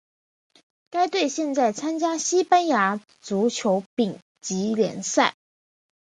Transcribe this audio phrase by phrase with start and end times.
[0.89, 5.35] 该队现在参加西班牙足球丙级联赛。